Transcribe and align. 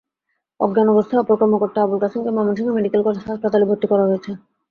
অজ্ঞান 0.59 0.87
অবস্থায় 0.89 1.21
অপর 1.21 1.35
কর্মকর্তা 1.41 1.79
আবুল 1.81 1.99
কাসেমকে 2.01 2.31
ময়মনসিংহ 2.31 2.69
মেডিকেল 2.73 3.01
কলেজ 3.03 3.23
হাসপাতালে 3.23 3.65
ভর্তি 3.69 3.85
করা 3.91 4.03
হয়েছে। 4.03 4.31